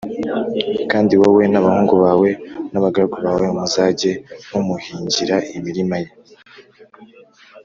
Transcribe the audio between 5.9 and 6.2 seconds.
ye